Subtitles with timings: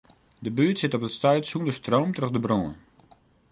[0.39, 2.67] De buert sit op dit stuit sûnder stroom troch de brân.